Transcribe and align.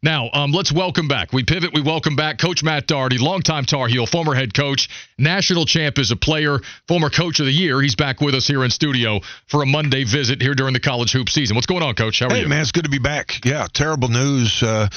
Now, 0.00 0.30
um, 0.32 0.52
let's 0.52 0.70
welcome 0.70 1.08
back. 1.08 1.32
We 1.32 1.42
pivot. 1.42 1.74
We 1.74 1.80
welcome 1.80 2.14
back 2.14 2.38
Coach 2.38 2.62
Matt 2.62 2.86
Doherty, 2.86 3.18
longtime 3.18 3.64
Tar 3.64 3.88
Heel, 3.88 4.06
former 4.06 4.32
head 4.32 4.54
coach, 4.54 4.88
national 5.18 5.64
champ 5.64 5.98
as 5.98 6.12
a 6.12 6.16
player, 6.16 6.60
former 6.86 7.10
coach 7.10 7.40
of 7.40 7.46
the 7.46 7.52
year. 7.52 7.80
He's 7.82 7.96
back 7.96 8.20
with 8.20 8.36
us 8.36 8.46
here 8.46 8.62
in 8.62 8.70
studio 8.70 9.18
for 9.48 9.60
a 9.60 9.66
Monday 9.66 10.04
visit 10.04 10.40
here 10.40 10.54
during 10.54 10.72
the 10.72 10.80
college 10.80 11.10
hoop 11.10 11.28
season. 11.28 11.56
What's 11.56 11.66
going 11.66 11.82
on, 11.82 11.96
Coach? 11.96 12.20
How 12.20 12.26
are 12.26 12.30
hey, 12.30 12.42
you? 12.42 12.48
man, 12.48 12.60
it's 12.60 12.70
good 12.70 12.84
to 12.84 12.90
be 12.90 13.00
back. 13.00 13.44
Yeah, 13.44 13.66
terrible 13.72 14.08
news. 14.08 14.62
Uh, 14.62 14.88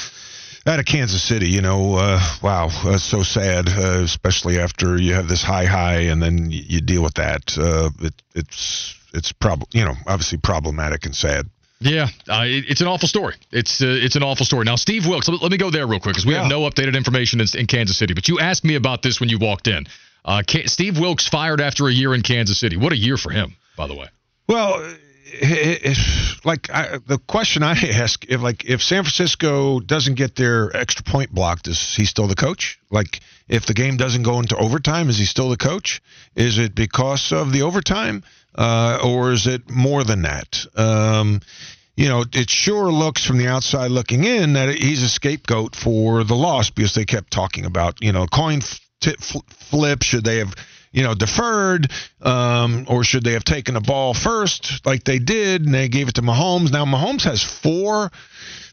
out 0.67 0.77
of 0.77 0.85
Kansas 0.85 1.23
City, 1.23 1.49
you 1.49 1.61
know, 1.61 1.95
uh, 1.95 2.20
wow, 2.44 2.70
that's 2.86 3.03
so 3.03 3.23
sad, 3.23 3.70
uh, 3.70 4.03
especially 4.03 4.59
after 4.59 5.02
you 5.02 5.16
have 5.16 5.27
this 5.27 5.41
high 5.41 5.66
high 5.66 6.02
and 6.11 6.22
then 6.22 6.52
you, 6.52 6.61
you 6.67 6.81
deal 6.81 7.02
with 7.02 7.16
that. 7.16 7.58
Uh, 7.58 7.89
it, 8.02 8.13
it's 8.36 8.95
it's 9.16 9.31
prob 9.31 9.63
you 9.72 9.83
know 9.83 9.95
obviously 10.05 10.38
problematic 10.38 11.08
and 11.08 11.16
sad. 11.16 11.49
Yeah, 11.81 12.08
uh, 12.30 12.44
it, 12.45 12.66
it's 12.70 12.81
an 12.81 12.88
awful 12.88 13.08
story. 13.08 13.35
It's 13.52 13.81
uh, 13.81 13.85
it's 13.88 14.16
an 14.16 14.23
awful 14.23 14.45
story. 14.45 14.66
Now, 14.66 14.76
Steve 14.76 15.08
Wilks, 15.08 15.27
let, 15.27 15.41
let 15.41 15.52
me 15.52 15.58
go 15.58 15.72
there 15.72 15.88
real 15.88 15.99
quick 15.99 16.13
because 16.13 16.26
we 16.26 16.34
Yeah. 16.34 16.41
have 16.44 16.49
no 16.49 16.62
updated 16.62 16.95
information 16.95 17.41
in, 17.41 17.48
in 17.58 17.66
Kansas 17.66 17.98
City. 17.98 18.13
But 18.13 18.27
you 18.27 18.39
asked 18.39 18.63
me 18.63 18.75
about 18.75 19.02
this 19.02 19.19
when 19.19 19.30
you 19.30 19.39
walked 19.39 19.67
in. 19.67 19.86
Uh, 20.23 20.44
Steve 20.67 21.00
Wilks 21.00 21.28
fired 21.28 21.59
after 21.59 21.88
a 21.88 21.92
year 21.92 22.14
in 22.14 22.22
Kansas 22.22 22.59
City. 22.59 22.78
What 22.78 22.94
a 22.94 22.97
year 22.97 23.17
for 23.17 23.31
him, 23.31 23.55
by 23.75 23.88
the 23.88 23.95
way. 23.95 24.05
Well, 24.47 24.80
like 26.44 26.70
I, 26.70 26.97
the 27.05 27.17
question 27.28 27.64
I 27.64 27.72
ask, 27.94 28.25
if 28.27 28.42
like 28.42 28.66
if 28.66 28.81
San 28.81 29.03
Francisco 29.03 29.80
doesn't 29.80 30.16
get 30.16 30.36
their 30.36 30.75
extra 30.75 31.03
point 31.03 31.31
blocked, 31.33 31.67
is 31.67 31.95
he 31.95 32.05
still 32.05 32.27
the 32.27 32.36
coach? 32.36 32.80
Like 32.89 33.22
if 33.48 33.66
the 33.66 33.73
game 33.73 33.98
doesn't 33.98 34.23
go 34.23 34.39
into 34.39 34.55
overtime, 34.55 35.09
is 35.09 35.17
he 35.17 35.25
still 35.25 35.50
the 35.50 35.58
coach? 35.58 36.02
Is 36.36 36.58
it 36.59 36.75
because 36.75 37.31
of 37.31 37.52
the 37.52 37.64
overtime, 37.64 38.23
uh, 38.55 39.00
or 39.03 39.31
is 39.31 39.48
it 39.48 39.70
more 39.70 40.03
than 40.03 40.23
that? 40.23 40.66
Um, 40.75 41.42
you 41.95 42.08
know, 42.08 42.23
it 42.34 42.50
sure 42.50 42.92
looks 42.92 43.25
from 43.25 43.38
the 43.38 43.47
outside 43.47 43.92
looking 43.92 44.23
in 44.23 44.53
that 44.53 44.70
he's 44.75 45.03
a 45.03 45.09
scapegoat 45.09 45.75
for 45.75 46.23
the 46.23 46.36
loss 46.36 46.70
because 46.70 46.94
they 46.94 47.06
kept 47.06 47.31
talking 47.31 47.66
about, 47.66 48.02
you 48.02 48.11
know, 48.11 48.25
coin 48.28 48.61
flip. 48.61 50.03
Should 50.03 50.23
they 50.23 50.38
have, 50.38 50.56
you 50.92 51.03
know, 51.03 51.16
deferred, 51.16 51.92
um, 52.22 52.86
or 52.88 53.03
should 53.03 53.23
they 53.23 53.33
have 53.33 53.44
taken 53.44 53.73
the 53.73 53.81
ball 53.81 54.14
first 54.14 54.86
like 54.86 55.03
they 55.03 55.20
did 55.20 55.66
and 55.66 55.73
they 55.73 55.89
gave 55.89 56.08
it 56.08 56.16
to 56.16 56.22
Mahomes? 56.22 56.72
Now 56.72 56.86
Mahomes 56.86 57.23
has 57.23 57.44
four. 57.44 58.11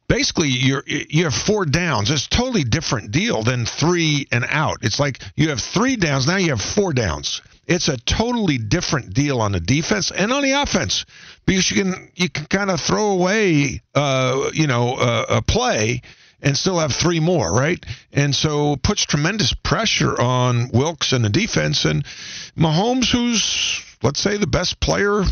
Basically, 0.08 0.48
you're 0.48 0.84
you 0.86 1.24
have 1.24 1.34
four 1.34 1.66
downs. 1.66 2.10
It's 2.10 2.26
a 2.26 2.30
totally 2.30 2.64
different 2.64 3.10
deal 3.10 3.42
than 3.42 3.66
three 3.66 4.26
and 4.32 4.46
out. 4.48 4.78
It's 4.82 4.98
like 4.98 5.20
you 5.36 5.50
have 5.50 5.60
three 5.60 5.96
downs 5.96 6.26
now. 6.26 6.36
You 6.36 6.50
have 6.50 6.62
four 6.62 6.92
downs. 6.94 7.42
It's 7.68 7.88
a 7.88 7.98
totally 7.98 8.56
different 8.56 9.12
deal 9.12 9.40
on 9.40 9.52
the 9.52 9.60
defense 9.60 10.10
and 10.10 10.32
on 10.32 10.42
the 10.42 10.52
offense 10.52 11.04
because 11.44 11.70
you 11.70 11.84
can 11.84 12.10
you 12.16 12.30
can 12.30 12.46
kind 12.46 12.70
of 12.70 12.80
throw 12.80 13.10
away 13.10 13.82
uh, 13.94 14.50
you 14.54 14.66
know 14.66 14.94
uh, 14.94 15.26
a 15.28 15.42
play 15.42 16.00
and 16.40 16.56
still 16.56 16.78
have 16.78 16.94
three 16.94 17.20
more, 17.20 17.52
right? 17.52 17.84
And 18.12 18.34
so 18.34 18.76
puts 18.76 19.04
tremendous 19.04 19.52
pressure 19.52 20.18
on 20.20 20.70
Wilks 20.72 21.12
and 21.12 21.24
the 21.24 21.28
defense 21.28 21.84
and 21.84 22.04
Mahomes, 22.56 23.10
who's 23.10 23.84
let's 24.02 24.20
say 24.20 24.38
the 24.38 24.46
best 24.46 24.80
player 24.80 25.22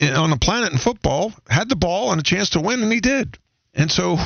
on 0.00 0.30
the 0.30 0.38
planet 0.38 0.72
in 0.72 0.78
football, 0.78 1.32
had 1.48 1.68
the 1.68 1.76
ball 1.76 2.12
and 2.12 2.20
a 2.20 2.24
chance 2.24 2.50
to 2.50 2.60
win, 2.60 2.82
and 2.82 2.92
he 2.92 3.00
did. 3.00 3.38
And 3.74 3.90
so, 3.90 4.16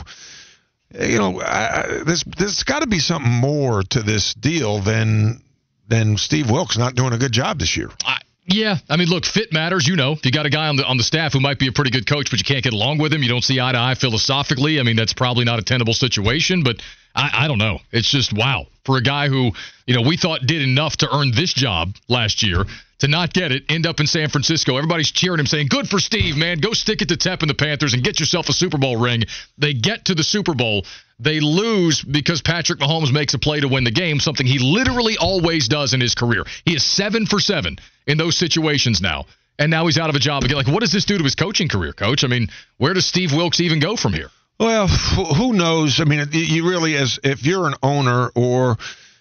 you 0.99 1.19
know, 1.19 1.41
I, 1.41 1.81
I, 1.81 1.87
there's 2.05 2.25
there's 2.25 2.63
got 2.63 2.81
to 2.81 2.87
be 2.87 2.99
something 2.99 3.33
more 3.33 3.83
to 3.83 4.03
this 4.03 4.35
deal 4.35 4.81
than 4.81 5.43
than 5.89 6.17
Steve 6.17 6.51
Wilks 6.51 6.77
not 6.77 6.95
doing 6.95 7.13
a 7.13 7.19
good 7.19 7.33
job 7.33 7.59
this 7.59 7.77
year. 7.77 7.91
I, 8.05 8.19
yeah, 8.49 8.79
I 8.89 8.97
mean, 8.97 9.09
look, 9.09 9.25
fit 9.25 9.53
matters. 9.53 9.89
You 9.89 9.97
know, 9.97 10.13
if 10.13 10.25
you 10.25 10.31
got 10.31 10.47
a 10.47 10.51
guy 10.51 10.69
on 10.69 10.77
the 10.77 10.85
on 10.85 10.97
the 10.97 11.03
staff 11.03 11.33
who 11.33 11.41
might 11.41 11.59
be 11.59 11.67
a 11.67 11.73
pretty 11.73 11.91
good 11.91 12.07
coach, 12.07 12.31
but 12.31 12.39
you 12.39 12.45
can't 12.45 12.63
get 12.63 12.73
along 12.73 12.99
with 12.99 13.13
him, 13.13 13.23
you 13.23 13.29
don't 13.29 13.43
see 13.43 13.61
eye 13.61 13.73
to 13.73 13.79
eye 13.79 13.95
philosophically. 13.95 14.79
I 14.79 14.85
mean, 14.85 14.95
that's 14.95 15.13
probably 15.13 15.45
not 15.45 15.59
a 15.59 15.63
tenable 15.63 15.95
situation. 15.95 16.63
But 16.63 16.81
I, 17.17 17.45
I 17.45 17.49
don't 17.49 17.59
know. 17.59 17.81
It's 17.91 18.11
just 18.11 18.33
wow 18.33 18.67
for 18.85 18.97
a 18.97 19.03
guy 19.03 19.29
who 19.29 19.51
you 19.87 19.95
know 19.95 20.03
we 20.03 20.17
thought 20.17 20.47
did 20.47 20.63
enough 20.63 20.99
to 20.99 21.09
earn 21.15 21.33
this 21.33 21.53
job 21.53 21.97
last 22.09 22.43
year 22.43 22.65
to 22.99 23.09
not 23.09 23.35
get 23.35 23.53
it, 23.53 23.65
end 23.69 23.87
up 23.87 24.01
in 24.01 24.07
San 24.07 24.31
Francisco. 24.31 24.77
Everybody's 24.77 25.11
cheering 25.11 25.41
him, 25.41 25.47
saying, 25.47 25.67
"Good 25.69 25.89
for 25.89 25.99
Steve, 25.99 26.37
man. 26.37 26.59
Go 26.59 26.73
stick 26.73 27.03
it 27.03 27.09
to 27.09 27.17
Tep 27.17 27.43
and 27.43 27.51
the 27.51 27.55
Panthers 27.55 27.93
and 27.93 28.03
get 28.03 28.21
yourself 28.21 28.49
a 28.49 28.53
Super 28.53 28.79
Bowl 28.79 28.97
ring." 28.97 29.25
They 29.59 29.75
get 29.75 30.07
to 30.07 30.15
the 30.15 30.25
Super 30.25 30.55
Bowl. 30.55 30.87
They 31.19 31.41
lose 31.41 32.03
because 32.03 32.43
Patrick 32.43 32.79
Mahomes 32.79 33.13
makes 33.13 33.35
a 33.35 33.39
play 33.39 33.61
to 33.61 33.69
win 33.69 33.85
the 33.85 33.91
game, 33.91 34.21
something 34.21 34.47
he 34.47 34.59
literally 34.59 35.17
always 35.17 35.69
does 35.69 35.95
in 35.95 36.01
his 36.01 36.15
career. 36.15 36.45
He 36.65 36.75
is 36.75 36.85
seven 36.85 37.27
for 37.27 37.41
seven 37.41 37.79
in 38.07 38.19
those 38.19 38.37
situations 38.37 39.01
now. 39.01 39.27
And 39.59 39.71
now 39.71 39.87
he's 39.87 39.97
out 39.97 40.11
of 40.11 40.17
a 40.17 40.19
job 40.19 40.45
again. 40.45 40.59
Like, 40.59 40.67
what 40.67 40.81
does 40.81 40.93
this 40.93 41.07
do 41.07 41.17
to 41.17 41.25
his 41.25 41.35
coaching 41.35 41.69
career, 41.69 41.95
coach? 41.95 42.25
I 42.25 42.27
mean, 42.27 42.49
where 42.77 42.93
does 42.93 43.07
Steve 43.07 43.33
Wilks 43.33 43.61
even 43.61 43.79
go 43.79 43.97
from 43.97 44.13
here? 44.13 44.29
Well, 44.59 44.89
who 44.89 45.53
knows? 45.53 46.01
I 46.01 46.05
mean, 46.05 46.27
you 46.33 46.69
really, 46.69 46.97
as 46.97 47.19
if 47.23 47.45
you're 47.45 47.67
an 47.67 47.75
owner 47.83 48.31
or 48.35 48.77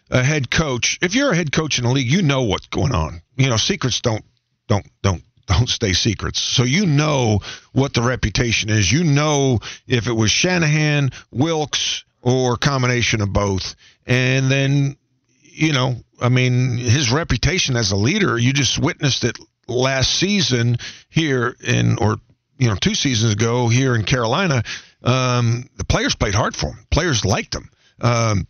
a 0.09 0.23
head 0.23 0.50
coach, 0.50 0.97
if 1.01 1.13
you're 1.13 1.31
a 1.31 1.35
head 1.35 1.51
coach 1.51 1.78
in 1.78 1.84
the 1.84 1.91
league, 1.91 2.09
you 2.09 2.22
know 2.22 2.44
what's 2.44 2.68
going 2.68 2.94
on. 2.94 3.22
You 3.35 3.50
know, 3.50 3.57
secrets 3.57 4.00
don't 4.00 4.23
don't 4.68 4.88
don't 5.01 5.22
don't 5.46 5.68
stay 5.68 5.91
secrets. 5.91 6.40
So 6.40 6.63
you 6.63 6.85
know 6.85 7.40
what 7.73 7.94
the 7.94 8.01
reputation 8.01 8.69
is. 8.69 8.90
You 8.90 9.03
know 9.03 9.59
if 9.88 10.07
it 10.07 10.13
was 10.13 10.31
Shanahan, 10.31 11.12
Wilks, 11.31 12.06
or 12.22 12.56
combination 12.56 13.22
of 13.22 13.34
both. 13.34 13.75
And 14.07 14.50
then, 14.50 14.96
you 15.41 15.73
know, 15.73 15.96
I 16.22 16.29
mean, 16.29 16.78
his 16.78 17.12
reputation 17.12 17.75
as 17.75 17.91
a 17.91 17.96
leader, 17.97 18.38
you 18.38 18.53
just 18.53 18.79
witnessed 18.79 19.25
it 19.25 19.38
last 19.67 20.13
season 20.13 20.78
here 21.09 21.56
in 21.62 21.97
or 22.00 22.17
you 22.57 22.69
know, 22.69 22.75
two 22.75 22.96
seasons 22.96 23.34
ago 23.34 23.67
here 23.67 23.96
in 23.96 24.03
Carolina, 24.03 24.63
um, 25.05 25.69
the 25.77 25.85
players 25.85 26.16
played 26.16 26.33
hard 26.33 26.55
for 26.55 26.67
him. 26.67 26.85
Players 26.89 27.23
liked 27.23 27.55
him. 27.55 27.69
Um, 28.01 28.47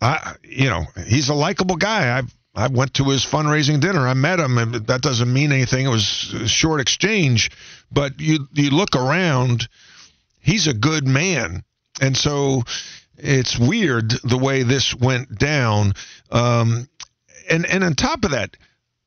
I, 0.00 0.34
you 0.42 0.68
know, 0.68 0.84
he's 1.06 1.28
a 1.28 1.34
likable 1.34 1.76
guy. 1.76 2.18
I 2.18 2.22
I 2.54 2.66
went 2.66 2.94
to 2.94 3.04
his 3.04 3.24
fundraising 3.24 3.80
dinner. 3.80 4.06
I 4.06 4.14
met 4.14 4.38
him, 4.38 4.58
and 4.58 4.74
that 4.74 5.00
doesn't 5.00 5.32
mean 5.32 5.52
anything. 5.52 5.86
It 5.86 5.90
was 5.90 6.34
a 6.34 6.48
short 6.48 6.80
exchange, 6.80 7.50
but 7.90 8.20
you 8.20 8.46
you 8.52 8.70
look 8.70 8.94
around, 8.94 9.68
he's 10.40 10.66
a 10.66 10.74
good 10.74 11.06
man, 11.06 11.64
and 12.00 12.16
so 12.16 12.62
it's 13.16 13.58
weird 13.58 14.10
the 14.24 14.38
way 14.38 14.64
this 14.64 14.94
went 14.94 15.38
down. 15.38 15.94
Um, 16.30 16.88
and 17.50 17.64
and 17.64 17.84
on 17.84 17.94
top 17.94 18.24
of 18.24 18.32
that, 18.32 18.56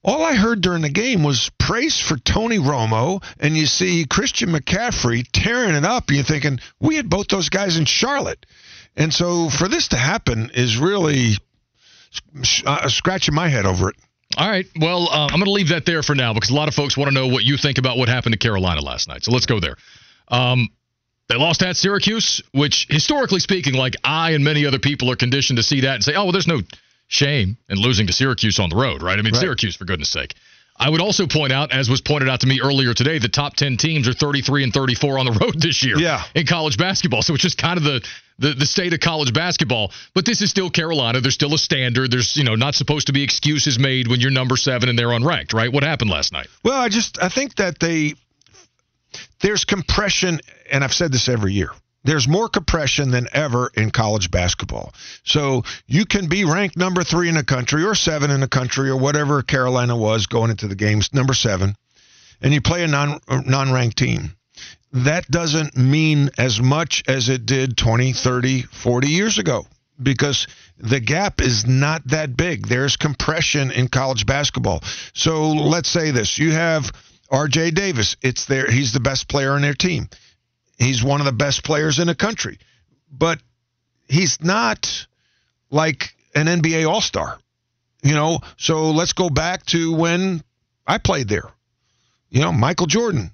all 0.05 0.23
I 0.23 0.35
heard 0.35 0.61
during 0.61 0.83
the 0.83 0.89
game 0.89 1.23
was 1.23 1.49
praise 1.57 1.99
for 1.99 2.15
Tony 2.17 2.59
Romo, 2.59 3.23
and 3.39 3.57
you 3.57 3.65
see 3.65 4.05
Christian 4.05 4.49
McCaffrey 4.49 5.25
tearing 5.33 5.75
it 5.75 5.83
up. 5.83 6.07
And 6.07 6.17
you're 6.17 6.25
thinking 6.25 6.59
we 6.79 6.95
had 6.95 7.09
both 7.09 7.27
those 7.27 7.49
guys 7.49 7.75
in 7.75 7.85
Charlotte, 7.85 8.45
and 8.95 9.11
so 9.11 9.49
for 9.49 9.67
this 9.67 9.89
to 9.89 9.97
happen 9.97 10.51
is 10.53 10.77
really 10.77 11.33
uh, 12.65 12.87
scratching 12.87 13.33
my 13.33 13.49
head 13.49 13.65
over 13.65 13.89
it. 13.89 13.95
All 14.37 14.49
right. 14.49 14.65
Well, 14.79 15.09
uh, 15.09 15.25
I'm 15.25 15.39
going 15.39 15.45
to 15.45 15.51
leave 15.51 15.69
that 15.69 15.85
there 15.85 16.03
for 16.03 16.13
now 16.13 16.33
because 16.33 16.49
a 16.49 16.55
lot 16.55 16.67
of 16.67 16.73
folks 16.73 16.95
want 16.95 17.09
to 17.09 17.13
know 17.13 17.27
what 17.27 17.43
you 17.43 17.57
think 17.57 17.77
about 17.77 17.97
what 17.97 18.09
happened 18.09 18.33
to 18.33 18.39
Carolina 18.39 18.81
last 18.81 19.07
night. 19.07 19.23
So 19.23 19.31
let's 19.31 19.45
go 19.45 19.59
there. 19.59 19.75
Um, 20.27 20.69
they 21.29 21.35
lost 21.35 21.63
at 21.63 21.77
Syracuse, 21.77 22.43
which 22.51 22.85
historically 22.89 23.39
speaking, 23.39 23.73
like 23.73 23.95
I 24.03 24.31
and 24.31 24.43
many 24.43 24.65
other 24.65 24.79
people 24.79 25.09
are 25.09 25.15
conditioned 25.15 25.57
to 25.57 25.63
see 25.63 25.81
that 25.81 25.95
and 25.95 26.03
say, 26.03 26.13
oh, 26.15 26.25
well, 26.25 26.31
there's 26.31 26.47
no 26.47 26.61
shame 27.07 27.57
in 27.69 27.77
losing 27.77 28.07
to 28.07 28.13
Syracuse 28.13 28.59
on 28.59 28.69
the 28.69 28.75
road, 28.75 29.01
right? 29.01 29.17
I 29.17 29.21
mean, 29.21 29.33
Right. 29.33 29.41
Syracuse, 29.41 29.75
for 29.75 29.85
goodness 29.85 30.09
sake. 30.09 30.33
I 30.77 30.89
would 30.89 30.99
also 30.99 31.25
point 31.25 31.53
out, 31.53 31.71
as 31.71 31.89
was 31.89 32.01
pointed 32.01 32.27
out 32.27 32.41
to 32.41 32.47
me 32.47 32.59
earlier 32.61 32.93
today, 32.93 33.17
the 33.17 33.29
top 33.29 33.55
10 33.55 33.77
teams 33.77 34.09
are 34.09 34.13
33 34.13 34.63
and 34.65 34.73
34 34.73 35.19
on 35.19 35.25
the 35.25 35.31
road 35.31 35.61
this 35.61 35.83
year 35.85 35.97
Yeah. 35.97 36.21
in 36.35 36.45
college 36.45 36.77
basketball. 36.77 37.21
So 37.21 37.33
it's 37.33 37.43
just 37.43 37.57
kind 37.57 37.77
of 37.77 37.83
the, 37.85 38.05
the, 38.39 38.51
the 38.55 38.65
state 38.65 38.91
of 38.93 38.99
college 38.99 39.31
basketball. 39.33 39.93
But 40.13 40.25
this 40.25 40.41
is 40.41 40.49
still 40.49 40.69
Carolina. 40.69 41.21
There's 41.21 41.33
still 41.33 41.53
a 41.53 41.57
standard. 41.57 42.11
There's, 42.11 42.35
you 42.35 42.43
know, 42.43 42.55
not 42.55 42.75
supposed 42.75 43.07
to 43.07 43.13
be 43.13 43.23
excuses 43.23 43.79
made 43.79 44.09
when 44.09 44.19
you're 44.19 44.31
number 44.31 44.57
seven 44.57 44.89
and 44.89 44.99
they're 44.99 45.07
unranked, 45.07 45.53
right? 45.53 45.71
What 45.71 45.83
happened 45.83 46.09
last 46.11 46.33
night? 46.33 46.47
Well, 46.61 46.77
I 46.81 46.89
just 46.89 47.23
I 47.23 47.29
think 47.29 47.55
that 47.55 47.79
they 47.79 48.15
there's 49.39 49.63
compression, 49.63 50.41
and 50.69 50.83
I've 50.83 50.93
said 50.93 51.11
this 51.13 51.29
every 51.29 51.53
year. 51.53 51.69
There's 52.05 52.27
more 52.27 52.47
compression 52.47 53.09
than 53.09 53.27
ever 53.33 53.71
in 53.73 53.89
college 53.89 54.29
basketball. 54.29 54.93
So 55.23 55.63
you 55.87 56.05
can 56.05 56.27
be 56.27 56.45
ranked 56.45 56.77
number 56.77 57.03
three 57.03 57.29
in 57.29 57.35
the 57.35 57.43
country 57.43 57.83
or 57.83 57.95
seven 57.95 58.29
in 58.29 58.41
the 58.41 58.47
country 58.47 58.89
or 58.89 58.97
whatever 58.97 59.41
Carolina 59.41 59.97
was 59.97 60.27
going 60.27 60.51
into 60.51 60.67
the 60.67 60.75
games, 60.75 61.13
number 61.13 61.33
seven, 61.33 61.75
and 62.41 62.53
you 62.53 62.61
play 62.61 62.83
a 62.83 62.87
non 62.87 63.19
non 63.27 63.73
ranked 63.73 63.97
team. 63.97 64.35
that 64.93 65.29
doesn't 65.29 65.75
mean 65.75 66.29
as 66.37 66.61
much 66.61 67.03
as 67.07 67.27
it 67.27 67.45
did 67.45 67.75
20, 67.75 68.13
30, 68.13 68.61
40 68.61 69.07
years 69.07 69.39
ago 69.39 69.65
because 70.01 70.47
the 70.77 70.99
gap 70.99 71.41
is 71.41 71.65
not 71.65 72.07
that 72.07 72.37
big. 72.37 72.67
There's 72.67 72.97
compression 72.97 73.71
in 73.71 73.87
college 73.87 74.25
basketball. 74.25 74.83
So 75.13 75.51
let's 75.51 75.89
say 75.89 76.11
this 76.11 76.37
you 76.37 76.51
have 76.51 76.91
RJ 77.31 77.73
Davis. 77.73 78.15
It's 78.21 78.45
there. 78.45 78.69
He's 78.69 78.93
the 78.93 78.99
best 78.99 79.27
player 79.27 79.53
on 79.53 79.61
their 79.61 79.73
team. 79.73 80.07
He's 80.77 81.03
one 81.03 81.21
of 81.21 81.25
the 81.25 81.31
best 81.31 81.63
players 81.63 81.99
in 81.99 82.07
the 82.07 82.15
country. 82.15 82.59
But 83.11 83.39
he's 84.07 84.41
not 84.41 85.07
like 85.69 86.15
an 86.33 86.47
NBA 86.47 86.87
All 86.87 87.01
Star. 87.01 87.39
You 88.03 88.13
know, 88.13 88.39
so 88.57 88.91
let's 88.91 89.13
go 89.13 89.29
back 89.29 89.65
to 89.67 89.93
when 89.93 90.43
I 90.85 90.99
played 90.99 91.27
there. 91.27 91.49
You 92.29 92.41
know, 92.41 92.51
Michael 92.51 92.87
Jordan, 92.87 93.31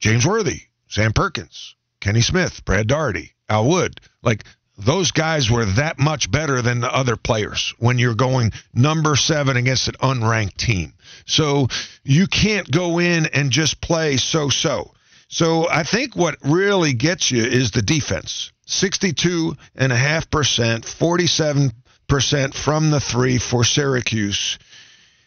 James 0.00 0.26
Worthy, 0.26 0.62
Sam 0.88 1.12
Perkins, 1.12 1.76
Kenny 2.00 2.20
Smith, 2.20 2.64
Brad 2.64 2.88
Daugherty, 2.88 3.34
Al 3.48 3.68
Wood. 3.68 4.00
Like 4.22 4.44
those 4.78 5.12
guys 5.12 5.50
were 5.50 5.64
that 5.64 5.98
much 5.98 6.30
better 6.30 6.62
than 6.62 6.80
the 6.80 6.92
other 6.92 7.16
players 7.16 7.74
when 7.78 7.98
you're 7.98 8.14
going 8.14 8.52
number 8.74 9.14
seven 9.16 9.56
against 9.56 9.88
an 9.88 9.94
unranked 9.94 10.56
team. 10.56 10.94
So 11.26 11.68
you 12.02 12.26
can't 12.26 12.68
go 12.70 12.98
in 12.98 13.26
and 13.26 13.50
just 13.50 13.80
play 13.80 14.16
so 14.16 14.48
so. 14.48 14.92
So 15.32 15.68
I 15.68 15.82
think 15.82 16.14
what 16.14 16.36
really 16.44 16.92
gets 16.92 17.30
you 17.30 17.42
is 17.42 17.70
the 17.70 17.80
defense. 17.80 18.52
62.5%, 18.68 20.84
47 20.84 21.72
percent 22.06 22.54
from 22.54 22.90
the 22.90 23.00
three 23.00 23.38
for 23.38 23.64
Syracuse. 23.64 24.58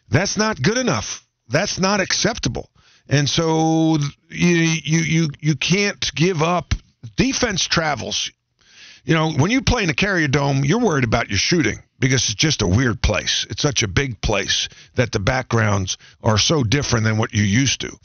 That's 0.10 0.38
not 0.38 0.62
good 0.62 0.78
enough. 0.78 1.25
That's 1.50 1.80
not 1.80 2.02
acceptable. 2.02 2.69
And 3.10 3.28
so 3.28 3.98
you 4.30 4.78
you 4.84 5.00
you 5.00 5.30
you 5.40 5.56
can't 5.56 6.13
give 6.13 6.44
up. 6.44 6.75
Defense 7.16 7.66
travels. 7.66 8.30
You 9.06 9.16
know, 9.16 9.31
when 9.31 9.50
you 9.50 9.63
play 9.63 9.81
in 9.84 9.90
a 9.90 9.96
Carrier 9.96 10.28
Dome, 10.28 10.63
you're 10.63 10.80
worried 10.80 11.04
about 11.04 11.30
your 11.30 11.40
shooting 11.40 11.80
because 11.98 12.25
it's 12.25 12.36
just 12.36 12.62
a 12.62 12.68
weird 12.68 13.01
place. 13.01 13.48
It's 13.50 13.63
such 13.63 13.81
a 13.81 13.88
big 13.88 14.22
place 14.22 14.69
that 14.96 15.12
the 15.12 15.19
backgrounds 15.19 15.98
are 16.22 16.38
so 16.38 16.63
different 16.63 17.06
than 17.06 17.18
what 17.18 17.34
you 17.34 17.42
used 17.42 17.81
to. 17.81 17.98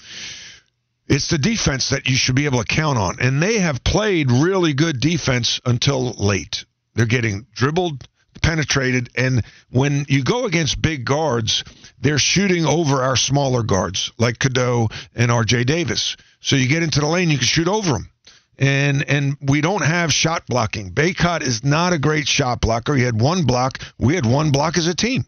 It's 1.11 1.29
the 1.29 1.39
defense 1.39 1.91
that 1.91 2.09
you 2.09 2.15
should 2.15 2.37
be 2.37 2.45
able 2.45 2.63
to 2.63 2.65
count 2.65 2.97
on. 2.97 3.17
And 3.21 3.43
they 3.43 3.59
have 3.59 3.83
played 3.83 4.31
really 4.31 4.73
good 4.73 5.01
defense 5.01 5.61
until 5.67 6.13
late. 6.13 6.65
They're 6.95 7.07
getting 7.07 7.47
dribbled 7.53 8.07
penetrated. 8.43 9.11
And 9.17 9.45
when 9.71 10.07
you 10.09 10.23
go 10.23 10.45
against 10.45 10.81
big 10.81 11.05
guards, 11.05 11.65
they're 12.01 12.19
shooting 12.19 12.65
over 12.65 13.03
our 13.03 13.17
smaller 13.17 13.63
guards 13.63 14.13
like 14.19 14.39
Cadeau 14.39 14.89
and 15.15 15.31
R.J. 15.31 15.65
Davis. 15.65 16.17
So 16.41 16.57
you 16.57 16.69
get 16.69 16.83
into 16.83 17.01
the 17.01 17.07
lane, 17.07 17.29
you 17.31 17.39
can 17.39 17.47
shoot 17.47 17.69
over 17.69 17.93
them. 17.93 18.11
And 18.59 19.03
and 19.09 19.37
we 19.41 19.63
don't 19.63 19.85
have 19.85 20.13
shot 20.13 20.47
blocking. 20.47 20.93
Bacot 20.93 21.41
is 21.41 21.65
not 21.65 21.95
a 21.95 21.99
great 21.99 22.29
shot 22.29 22.61
blocker. 22.61 22.95
He 22.95 23.03
had 23.03 23.19
one 23.19 23.47
block. 23.47 23.79
We 23.99 24.15
had 24.15 24.27
one 24.27 24.53
block 24.53 24.77
as 24.77 24.87
a 24.87 24.95
team. 24.95 25.25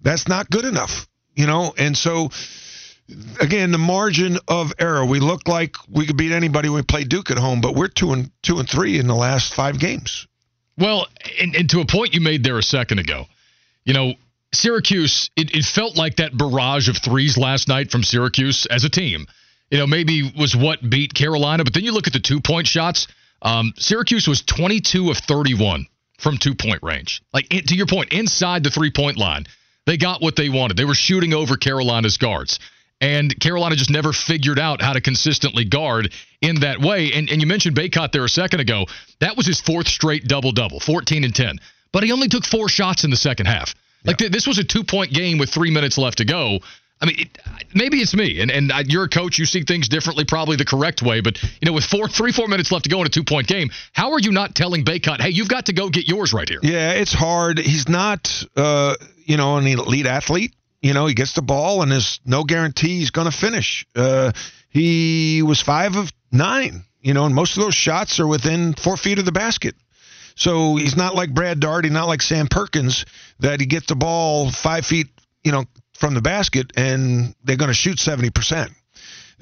That's 0.00 0.26
not 0.26 0.48
good 0.48 0.64
enough, 0.64 1.06
you 1.34 1.46
know. 1.46 1.74
And 1.76 1.96
so 1.96 2.30
again, 3.40 3.72
the 3.72 3.78
margin 3.78 4.38
of 4.48 4.72
error. 4.78 5.04
We 5.04 5.20
look 5.20 5.48
like 5.48 5.76
we 5.88 6.06
could 6.06 6.16
beat 6.16 6.32
anybody 6.32 6.68
when 6.68 6.78
we 6.78 6.82
play 6.82 7.04
Duke 7.04 7.30
at 7.30 7.38
home, 7.38 7.60
but 7.60 7.74
we're 7.74 7.88
two 7.88 8.12
and 8.12 8.30
two 8.42 8.58
and 8.58 8.68
three 8.68 8.98
in 8.98 9.06
the 9.06 9.14
last 9.14 9.54
five 9.54 9.78
games. 9.78 10.26
Well, 10.78 11.06
and, 11.40 11.54
and 11.54 11.70
to 11.70 11.80
a 11.80 11.86
point 11.86 12.14
you 12.14 12.20
made 12.20 12.44
there 12.44 12.58
a 12.58 12.62
second 12.62 12.98
ago, 12.98 13.26
you 13.84 13.94
know, 13.94 14.14
Syracuse, 14.52 15.30
it, 15.36 15.54
it 15.54 15.64
felt 15.64 15.96
like 15.96 16.16
that 16.16 16.36
barrage 16.36 16.88
of 16.88 16.98
threes 16.98 17.36
last 17.36 17.68
night 17.68 17.90
from 17.90 18.02
Syracuse 18.02 18.66
as 18.66 18.84
a 18.84 18.90
team. 18.90 19.26
You 19.70 19.78
know, 19.78 19.86
maybe 19.86 20.32
was 20.38 20.54
what 20.54 20.88
beat 20.88 21.12
Carolina, 21.14 21.64
but 21.64 21.74
then 21.74 21.84
you 21.84 21.92
look 21.92 22.06
at 22.06 22.12
the 22.12 22.20
two 22.20 22.40
point 22.40 22.66
shots. 22.66 23.08
Um, 23.42 23.72
Syracuse 23.76 24.28
was 24.28 24.42
22 24.42 25.10
of 25.10 25.18
31 25.18 25.86
from 26.18 26.38
two 26.38 26.54
point 26.54 26.82
range. 26.82 27.22
Like, 27.32 27.48
to 27.48 27.74
your 27.74 27.86
point, 27.86 28.12
inside 28.12 28.62
the 28.62 28.70
three 28.70 28.90
point 28.90 29.18
line, 29.18 29.46
they 29.86 29.96
got 29.96 30.22
what 30.22 30.36
they 30.36 30.48
wanted. 30.48 30.76
They 30.76 30.84
were 30.84 30.94
shooting 30.94 31.34
over 31.34 31.56
Carolina's 31.56 32.16
guards. 32.16 32.58
And 33.00 33.38
Carolina 33.40 33.76
just 33.76 33.90
never 33.90 34.12
figured 34.12 34.58
out 34.58 34.80
how 34.80 34.94
to 34.94 35.00
consistently 35.00 35.64
guard 35.64 36.12
in 36.40 36.60
that 36.60 36.80
way. 36.80 37.12
And, 37.12 37.30
and 37.30 37.40
you 37.40 37.46
mentioned 37.46 37.76
Bacot 37.76 38.12
there 38.12 38.24
a 38.24 38.28
second 38.28 38.60
ago. 38.60 38.86
That 39.20 39.36
was 39.36 39.46
his 39.46 39.60
fourth 39.60 39.88
straight 39.88 40.24
double 40.24 40.52
double, 40.52 40.80
14 40.80 41.24
and 41.24 41.34
10. 41.34 41.58
But 41.92 42.04
he 42.04 42.12
only 42.12 42.28
took 42.28 42.44
four 42.44 42.68
shots 42.68 43.04
in 43.04 43.10
the 43.10 43.16
second 43.16 43.46
half. 43.46 43.74
Like 44.04 44.18
th- 44.18 44.30
this 44.30 44.46
was 44.46 44.58
a 44.58 44.64
two 44.64 44.84
point 44.84 45.12
game 45.12 45.38
with 45.38 45.50
three 45.50 45.70
minutes 45.70 45.98
left 45.98 46.18
to 46.18 46.24
go. 46.24 46.60
I 47.00 47.06
mean, 47.06 47.16
it, 47.18 47.38
maybe 47.74 47.98
it's 47.98 48.14
me, 48.14 48.40
and 48.40 48.50
and 48.50 48.72
you're 48.86 49.04
a 49.04 49.08
coach. 49.08 49.38
You 49.38 49.44
see 49.44 49.62
things 49.62 49.88
differently, 49.88 50.24
probably 50.24 50.56
the 50.56 50.64
correct 50.64 51.02
way. 51.02 51.20
But 51.20 51.42
you 51.42 51.66
know, 51.66 51.72
with 51.72 51.84
four, 51.84 52.08
three, 52.08 52.32
four 52.32 52.48
minutes 52.48 52.72
left 52.72 52.84
to 52.84 52.90
go 52.90 53.00
in 53.00 53.06
a 53.06 53.10
two 53.10 53.24
point 53.24 53.48
game, 53.48 53.70
how 53.92 54.12
are 54.12 54.20
you 54.20 54.32
not 54.32 54.54
telling 54.54 54.84
Bacot, 54.84 55.20
hey, 55.20 55.30
you've 55.30 55.48
got 55.48 55.66
to 55.66 55.74
go 55.74 55.90
get 55.90 56.08
yours 56.08 56.32
right 56.32 56.48
here? 56.48 56.60
Yeah, 56.62 56.92
it's 56.92 57.12
hard. 57.12 57.58
He's 57.58 57.88
not, 57.88 58.44
uh, 58.56 58.94
you 59.24 59.36
know, 59.36 59.58
an 59.58 59.66
elite 59.66 60.06
athlete. 60.06 60.54
You 60.86 60.94
know, 60.94 61.06
he 61.06 61.14
gets 61.14 61.32
the 61.32 61.42
ball 61.42 61.82
and 61.82 61.90
there's 61.90 62.20
no 62.24 62.44
guarantee 62.44 62.98
he's 62.98 63.10
going 63.10 63.28
to 63.28 63.36
finish. 63.36 63.84
Uh, 63.96 64.30
he 64.68 65.42
was 65.42 65.60
five 65.60 65.96
of 65.96 66.12
nine, 66.30 66.84
you 67.00 67.12
know, 67.12 67.26
and 67.26 67.34
most 67.34 67.56
of 67.56 67.64
those 67.64 67.74
shots 67.74 68.20
are 68.20 68.26
within 68.26 68.72
four 68.72 68.96
feet 68.96 69.18
of 69.18 69.24
the 69.24 69.32
basket. 69.32 69.74
So 70.36 70.76
he's 70.76 70.96
not 70.96 71.16
like 71.16 71.34
Brad 71.34 71.58
Daugherty, 71.58 71.90
not 71.90 72.06
like 72.06 72.22
Sam 72.22 72.46
Perkins, 72.46 73.04
that 73.40 73.58
he 73.58 73.66
gets 73.66 73.86
the 73.86 73.96
ball 73.96 74.52
five 74.52 74.86
feet, 74.86 75.08
you 75.42 75.50
know, 75.50 75.64
from 75.94 76.14
the 76.14 76.22
basket 76.22 76.72
and 76.76 77.34
they're 77.42 77.56
going 77.56 77.68
to 77.68 77.74
shoot 77.74 77.96
70%. 77.96 78.70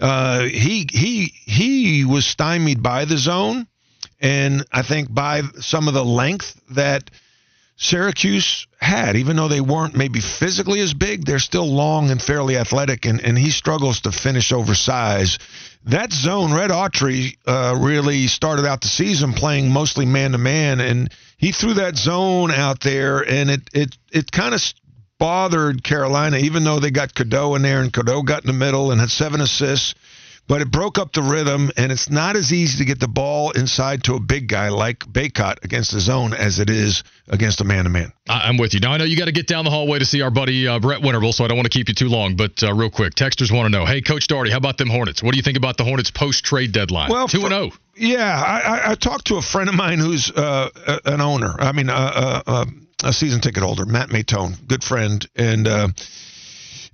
Uh, 0.00 0.44
he 0.44 0.88
he 0.90 1.32
he 1.44 2.04
was 2.04 2.26
stymied 2.26 2.82
by 2.82 3.04
the 3.04 3.16
zone, 3.16 3.68
and 4.18 4.64
I 4.72 4.82
think 4.82 5.12
by 5.12 5.42
some 5.60 5.86
of 5.86 5.94
the 5.94 6.04
length 6.04 6.60
that 6.70 7.10
Syracuse 7.76 8.66
had, 8.80 9.16
even 9.16 9.36
though 9.36 9.48
they 9.48 9.60
weren't 9.60 9.96
maybe 9.96 10.20
physically 10.20 10.80
as 10.80 10.94
big, 10.94 11.24
they're 11.24 11.38
still 11.38 11.66
long 11.66 12.10
and 12.10 12.22
fairly 12.22 12.56
athletic, 12.56 13.04
and, 13.04 13.20
and 13.20 13.36
he 13.36 13.50
struggles 13.50 14.02
to 14.02 14.12
finish 14.12 14.52
over 14.52 14.74
size. 14.74 15.38
That 15.86 16.12
zone, 16.12 16.52
Red 16.52 16.70
Autry 16.70 17.36
uh, 17.46 17.76
really 17.78 18.28
started 18.28 18.64
out 18.64 18.80
the 18.80 18.88
season 18.88 19.32
playing 19.32 19.70
mostly 19.70 20.06
man 20.06 20.32
to 20.32 20.38
man, 20.38 20.80
and 20.80 21.12
he 21.36 21.52
threw 21.52 21.74
that 21.74 21.96
zone 21.96 22.50
out 22.50 22.80
there, 22.80 23.20
and 23.28 23.50
it 23.50 23.62
it 23.72 23.98
it 24.12 24.32
kind 24.32 24.54
of 24.54 24.62
bothered 25.18 25.82
Carolina, 25.82 26.38
even 26.38 26.64
though 26.64 26.78
they 26.78 26.90
got 26.90 27.14
Cadeau 27.14 27.54
in 27.54 27.62
there, 27.62 27.80
and 27.80 27.92
Cadeau 27.92 28.22
got 28.22 28.44
in 28.44 28.46
the 28.46 28.52
middle 28.52 28.92
and 28.92 29.00
had 29.00 29.10
seven 29.10 29.40
assists 29.40 29.94
but 30.46 30.60
it 30.60 30.70
broke 30.70 30.98
up 30.98 31.12
the 31.12 31.22
rhythm, 31.22 31.70
and 31.76 31.90
it's 31.90 32.10
not 32.10 32.36
as 32.36 32.52
easy 32.52 32.78
to 32.78 32.84
get 32.84 33.00
the 33.00 33.08
ball 33.08 33.50
inside 33.52 34.04
to 34.04 34.14
a 34.14 34.20
big 34.20 34.48
guy 34.48 34.68
like 34.68 34.98
Bacot 35.00 35.64
against 35.64 35.92
the 35.92 36.00
zone 36.00 36.34
as 36.34 36.58
it 36.58 36.68
is 36.68 37.02
against 37.28 37.60
a 37.60 37.64
man 37.64 37.84
to 37.84 37.90
man. 37.90 38.12
I'm 38.28 38.58
with 38.58 38.74
you. 38.74 38.80
Now, 38.80 38.92
I 38.92 38.98
know 38.98 39.04
you 39.04 39.16
got 39.16 39.26
to 39.26 39.32
get 39.32 39.46
down 39.46 39.64
the 39.64 39.70
hallway 39.70 39.98
to 39.98 40.04
see 40.04 40.20
our 40.22 40.30
buddy 40.30 40.68
uh, 40.68 40.78
Brett 40.78 41.00
Winterble, 41.00 41.32
so 41.32 41.44
I 41.44 41.48
don't 41.48 41.56
want 41.56 41.70
to 41.70 41.76
keep 41.76 41.88
you 41.88 41.94
too 41.94 42.08
long, 42.08 42.36
but 42.36 42.62
uh, 42.62 42.74
real 42.74 42.90
quick, 42.90 43.14
texters 43.14 43.50
want 43.50 43.66
to 43.66 43.70
know 43.70 43.86
hey, 43.86 44.02
Coach 44.02 44.26
Doherty, 44.26 44.50
how 44.50 44.58
about 44.58 44.76
them 44.76 44.88
Hornets? 44.88 45.22
What 45.22 45.32
do 45.32 45.36
you 45.36 45.42
think 45.42 45.56
about 45.56 45.76
the 45.76 45.84
Hornets 45.84 46.10
post 46.10 46.44
trade 46.44 46.72
deadline? 46.72 47.10
Well, 47.10 47.28
2 47.28 47.40
0. 47.40 47.70
Yeah, 47.96 48.42
I, 48.42 48.90
I, 48.90 48.94
talked 48.96 49.28
to 49.28 49.36
a 49.36 49.42
friend 49.42 49.68
of 49.68 49.76
mine 49.76 50.00
who's 50.00 50.28
uh, 50.30 50.68
an 51.04 51.20
owner, 51.20 51.54
I 51.58 51.70
mean, 51.70 51.88
uh, 51.88 51.92
uh, 51.94 52.42
uh, 52.46 52.64
a 53.04 53.12
season 53.12 53.40
ticket 53.40 53.62
holder, 53.62 53.86
Matt 53.86 54.08
Maytone, 54.08 54.66
good 54.66 54.82
friend. 54.82 55.24
And, 55.36 55.68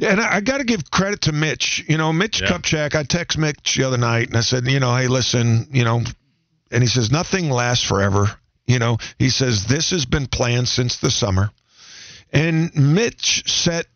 yeah, 0.00 0.12
and 0.12 0.20
I, 0.20 0.36
I 0.36 0.40
got 0.40 0.58
to 0.58 0.64
give 0.64 0.90
credit 0.90 1.22
to 1.22 1.32
Mitch. 1.32 1.84
You 1.86 1.98
know, 1.98 2.12
Mitch 2.12 2.40
yeah. 2.40 2.48
Kupchak. 2.48 2.94
I 2.94 3.02
text 3.02 3.36
Mitch 3.36 3.76
the 3.76 3.84
other 3.84 3.98
night 3.98 4.28
and 4.28 4.36
I 4.36 4.40
said, 4.40 4.66
you 4.66 4.80
know, 4.80 4.96
hey, 4.96 5.08
listen, 5.08 5.68
you 5.72 5.84
know, 5.84 6.02
and 6.70 6.82
he 6.82 6.88
says 6.88 7.10
nothing 7.10 7.50
lasts 7.50 7.86
forever. 7.86 8.26
You 8.66 8.78
know, 8.78 8.98
he 9.18 9.30
says 9.30 9.66
this 9.66 9.90
has 9.90 10.06
been 10.06 10.26
planned 10.26 10.68
since 10.68 10.98
the 10.98 11.10
summer, 11.10 11.50
and 12.32 12.74
Mitch 12.74 13.42
set 13.46 13.86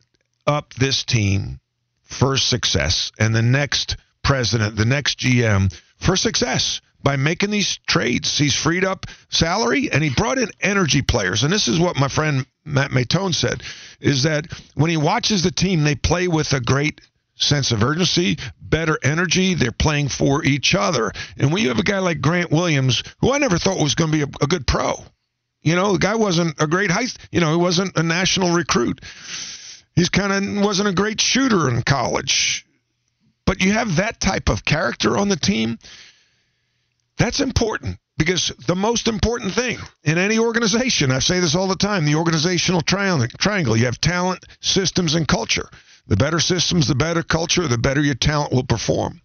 up 0.46 0.74
this 0.74 1.04
team 1.04 1.60
for 2.02 2.36
success, 2.36 3.12
and 3.18 3.34
the 3.34 3.42
next 3.42 3.96
president, 4.22 4.76
the 4.76 4.84
next 4.84 5.20
GM 5.20 5.72
for 5.98 6.16
success 6.16 6.80
by 7.04 7.16
making 7.16 7.50
these 7.50 7.78
trades. 7.86 8.36
He's 8.36 8.56
freed 8.56 8.84
up 8.84 9.06
salary 9.28 9.90
and 9.92 10.02
he 10.02 10.10
brought 10.10 10.38
in 10.38 10.50
energy 10.60 11.02
players. 11.02 11.44
And 11.44 11.52
this 11.52 11.68
is 11.68 11.78
what 11.78 11.96
my 11.96 12.08
friend 12.08 12.46
Matt 12.64 12.90
Maytone 12.90 13.34
said 13.34 13.62
is 14.00 14.22
that 14.22 14.46
when 14.74 14.90
he 14.90 14.96
watches 14.96 15.42
the 15.42 15.50
team, 15.50 15.84
they 15.84 15.94
play 15.94 16.28
with 16.28 16.52
a 16.52 16.60
great 16.60 17.00
sense 17.36 17.72
of 17.72 17.82
urgency, 17.82 18.38
better 18.60 18.98
energy. 19.02 19.54
They're 19.54 19.72
playing 19.72 20.08
for 20.08 20.44
each 20.44 20.74
other. 20.74 21.12
And 21.36 21.52
when 21.52 21.62
you 21.62 21.68
have 21.68 21.78
a 21.78 21.84
guy 21.84 21.98
like 21.98 22.20
Grant 22.20 22.50
Williams, 22.50 23.02
who 23.20 23.32
I 23.32 23.38
never 23.38 23.58
thought 23.58 23.82
was 23.82 23.94
going 23.94 24.10
to 24.10 24.16
be 24.16 24.22
a, 24.22 24.44
a 24.44 24.46
good 24.46 24.66
pro, 24.66 24.94
you 25.62 25.74
know, 25.76 25.92
the 25.92 25.98
guy 25.98 26.14
wasn't 26.14 26.60
a 26.60 26.66
great 26.66 26.90
high, 26.90 27.06
you 27.30 27.40
know, 27.40 27.50
he 27.50 27.56
wasn't 27.56 27.96
a 27.96 28.02
national 28.02 28.54
recruit. 28.54 29.00
He's 29.96 30.10
kind 30.10 30.32
of 30.32 30.64
wasn't 30.64 30.88
a 30.88 30.92
great 30.92 31.20
shooter 31.20 31.68
in 31.68 31.82
college. 31.82 32.66
But 33.46 33.62
you 33.62 33.72
have 33.72 33.96
that 33.96 34.20
type 34.20 34.48
of 34.48 34.64
character 34.64 35.16
on 35.16 35.28
the 35.28 35.36
team 35.36 35.78
that's 37.16 37.40
important 37.40 37.98
because 38.16 38.52
the 38.66 38.76
most 38.76 39.08
important 39.08 39.54
thing 39.54 39.78
in 40.04 40.18
any 40.18 40.38
organization, 40.38 41.10
I 41.10 41.18
say 41.18 41.40
this 41.40 41.54
all 41.54 41.66
the 41.66 41.76
time, 41.76 42.04
the 42.04 42.14
organizational 42.14 42.80
triangle, 42.80 43.76
you 43.76 43.86
have 43.86 44.00
talent, 44.00 44.44
systems, 44.60 45.14
and 45.14 45.26
culture. 45.26 45.68
The 46.06 46.16
better 46.16 46.38
systems, 46.38 46.86
the 46.86 46.94
better 46.94 47.22
culture, 47.22 47.66
the 47.66 47.78
better 47.78 48.00
your 48.00 48.14
talent 48.14 48.52
will 48.52 48.64
perform. 48.64 49.20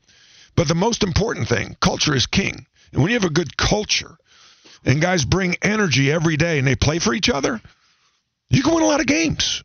But 0.56 0.68
the 0.68 0.76
most 0.76 1.04
important 1.04 1.48
thing, 1.48 1.78
culture 1.80 2.16
is 2.16 2.26
king. 2.26 2.66
And 2.92 3.02
when 3.02 3.12
you 3.12 3.20
have 3.20 3.30
a 3.30 3.34
good 3.34 3.56
culture 3.58 4.18
and 4.84 5.02
guys 5.02 5.24
bring 5.26 5.56
energy 5.62 6.12
every 6.12 6.38
day 6.38 6.58
and 6.58 6.68
they 6.68 6.76
play 6.76 7.00
for 7.00 7.14
each 7.14 7.30
other, 7.30 7.62
you 8.50 8.64
can 8.64 8.74
win 8.74 8.84
a 8.84 8.88
lot 8.88 9.02
of 9.02 9.06
games 9.06 9.64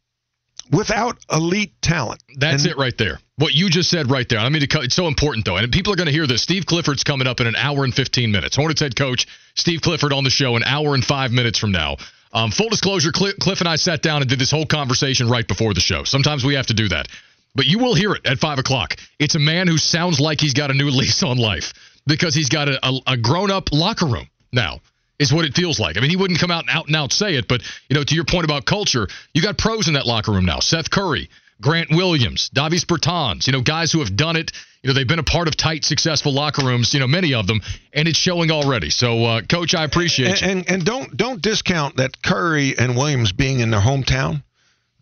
without 0.71 1.18
elite 1.30 1.73
talent. 1.83 2.23
That's 2.37 2.64
and, 2.64 2.73
it 2.73 2.78
right 2.78 2.97
there. 2.97 3.18
What 3.37 3.54
you 3.54 3.68
just 3.68 3.90
said 3.90 4.11
right 4.11 4.28
there. 4.28 4.38
I 4.38 4.49
mean, 4.49 4.62
it's 4.62 4.94
so 4.94 5.06
important 5.09 5.44
though, 5.44 5.56
and 5.56 5.71
people 5.73 5.92
are 5.92 5.97
going 5.97 6.06
to 6.06 6.12
hear 6.12 6.26
this. 6.26 6.42
Steve 6.42 6.66
Clifford's 6.66 7.04
coming 7.04 7.26
up 7.26 7.40
in 7.40 7.47
an 7.47 7.56
hour 7.56 7.85
and 7.85 7.94
15 7.94 8.30
minutes. 8.30 8.56
Hornets 8.56 8.80
head 8.80 8.97
coach 8.97 9.26
Steve 9.54 9.80
Clifford 9.80 10.12
on 10.12 10.25
the 10.25 10.30
show 10.30 10.56
an 10.56 10.62
hour 10.64 10.94
and 10.94 11.04
five 11.04 11.33
minutes 11.33 11.59
from 11.59 11.73
now. 11.73 11.97
Um, 12.33 12.50
full 12.50 12.68
disclosure, 12.68 13.12
Cliff 13.12 13.61
and 13.61 13.68
I 13.68 13.76
sat 13.76 14.02
down 14.02 14.21
and 14.21 14.28
did 14.28 14.40
this 14.40 14.50
whole 14.50 14.66
conversation 14.66 15.28
right 15.28 15.47
before 15.47 15.73
the 15.73 15.80
show. 15.80 16.02
Sometimes 16.02 16.44
we 16.44 16.54
have 16.54 16.66
to 16.66 16.75
do 16.75 16.88
that. 16.88 17.06
But 17.54 17.66
you 17.66 17.78
will 17.78 17.94
hear 17.94 18.12
it 18.14 18.26
at 18.26 18.38
5 18.38 18.59
o'clock. 18.59 18.97
It's 19.21 19.37
a 19.37 19.38
man 19.38 19.68
who 19.68 19.78
sounds 19.78 20.18
like 20.18 20.40
he's 20.40 20.54
got 20.54 20.73
a 20.73 20.75
new 20.75 20.90
lease 20.90 21.23
on 21.23 21.38
life 21.38 21.73
because 22.06 22.35
he's 22.35 22.49
got 22.49 22.68
a, 22.68 22.85
a, 22.87 23.00
a 23.12 23.16
grown 23.16 23.52
up 23.52 23.71
locker 23.73 24.06
room 24.06 24.28
now 24.52 24.80
is 25.18 25.33
what 25.33 25.44
it 25.44 25.54
feels 25.54 25.78
like. 25.78 25.97
I 25.97 26.00
mean, 26.00 26.11
he 26.11 26.16
wouldn't 26.16 26.40
come 26.40 26.50
out 26.50 26.64
and 26.66 26.71
out 26.71 26.87
and 26.87 26.97
out 26.97 27.12
say 27.12 27.35
it, 27.35 27.49
but 27.49 27.62
you 27.88 27.97
know, 27.97 28.04
to 28.04 28.14
your 28.14 28.25
point 28.25 28.44
about 28.44 28.64
culture, 28.64 29.09
you 29.33 29.42
got 29.42 29.59
pros 29.59 29.88
in 29.88 29.94
that 29.94 30.06
locker 30.06 30.33
room 30.33 30.44
now. 30.44 30.61
Seth 30.61 30.90
Curry, 30.90 31.28
Grant 31.61 31.90
Williams, 31.90 32.50
Davis 32.50 32.85
Bertans, 32.85 33.47
you 33.47 33.52
know, 33.52 33.61
guys 33.61 33.92
who 33.92 34.00
have 34.00 34.16
done 34.16 34.37
it. 34.37 34.52
You 34.83 34.88
know, 34.88 34.94
they've 34.94 35.09
been 35.09 35.18
a 35.18 35.23
part 35.23 35.49
of 35.49 35.56
tight, 35.56 35.83
successful 35.85 36.33
locker 36.33 36.64
rooms. 36.64 36.92
You 36.92 37.00
know, 37.00 37.06
many 37.06 37.33
of 37.33 37.47
them, 37.47 37.61
and 37.92 38.06
it's 38.06 38.18
showing 38.18 38.50
already. 38.50 38.90
So, 38.90 39.25
uh, 39.25 39.40
Coach, 39.42 39.75
I 39.75 39.85
appreciate 39.85 40.42
and, 40.42 40.42
you. 40.42 40.49
And 40.49 40.71
and 40.71 40.85
don't 40.85 41.16
don't 41.16 41.40
discount 41.40 41.97
that 41.97 42.21
Curry 42.23 42.76
and 42.76 42.97
Williams 42.97 43.33
being 43.33 43.61
in 43.61 43.71
their 43.71 43.80
hometown. 43.80 44.42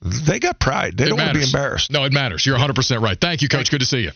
They 0.02 0.40
got 0.40 0.59
pride. 0.59 0.97
They 0.97 1.04
it 1.04 1.09
don't 1.09 1.19
matters. 1.19 1.35
want 1.35 1.47
to 1.47 1.52
be 1.52 1.59
embarrassed. 1.59 1.90
No, 1.90 2.04
it 2.04 2.12
matters. 2.12 2.45
You're 2.45 2.54
100 2.54 2.75
percent 2.75 3.02
right. 3.02 3.21
Thank 3.21 3.42
you, 3.42 3.49
Coach. 3.49 3.71
Good 3.71 3.81
to 3.81 3.87
see 3.87 4.00
you. 4.00 4.11